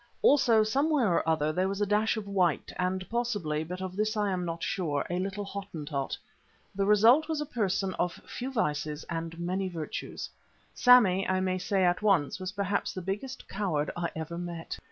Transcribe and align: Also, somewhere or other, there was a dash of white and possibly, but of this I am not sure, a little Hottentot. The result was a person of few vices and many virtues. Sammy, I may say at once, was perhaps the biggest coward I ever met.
Also, 0.23 0.63
somewhere 0.63 1.13
or 1.13 1.29
other, 1.29 1.53
there 1.53 1.67
was 1.69 1.79
a 1.79 1.85
dash 1.85 2.17
of 2.17 2.27
white 2.27 2.73
and 2.79 3.07
possibly, 3.07 3.63
but 3.63 3.81
of 3.83 3.95
this 3.95 4.17
I 4.17 4.31
am 4.31 4.43
not 4.45 4.63
sure, 4.63 5.05
a 5.11 5.19
little 5.19 5.45
Hottentot. 5.45 6.17
The 6.73 6.87
result 6.87 7.29
was 7.29 7.39
a 7.39 7.45
person 7.45 7.93
of 7.99 8.13
few 8.25 8.51
vices 8.51 9.03
and 9.11 9.39
many 9.39 9.69
virtues. 9.69 10.27
Sammy, 10.73 11.27
I 11.29 11.39
may 11.39 11.59
say 11.59 11.83
at 11.85 12.01
once, 12.01 12.39
was 12.39 12.51
perhaps 12.53 12.93
the 12.95 13.03
biggest 13.03 13.47
coward 13.47 13.91
I 13.95 14.09
ever 14.15 14.39
met. 14.39 14.75